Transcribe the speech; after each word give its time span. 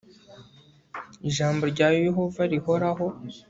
ijambo 1.29 1.63
rya 1.73 1.87
yehova 2.05 2.41
rihoraho 2.51 3.05